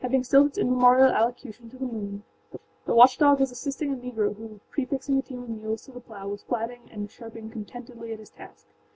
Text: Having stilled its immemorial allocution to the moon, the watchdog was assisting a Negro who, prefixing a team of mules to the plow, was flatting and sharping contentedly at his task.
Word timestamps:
Having 0.00 0.22
stilled 0.22 0.46
its 0.46 0.58
immemorial 0.58 1.08
allocution 1.08 1.68
to 1.68 1.76
the 1.76 1.86
moon, 1.86 2.22
the 2.86 2.94
watchdog 2.94 3.40
was 3.40 3.50
assisting 3.50 3.92
a 3.92 3.96
Negro 3.96 4.36
who, 4.36 4.60
prefixing 4.70 5.18
a 5.18 5.22
team 5.22 5.42
of 5.42 5.48
mules 5.48 5.82
to 5.86 5.90
the 5.90 5.98
plow, 5.98 6.28
was 6.28 6.44
flatting 6.44 6.88
and 6.92 7.10
sharping 7.10 7.50
contentedly 7.50 8.12
at 8.12 8.20
his 8.20 8.30
task. 8.30 8.68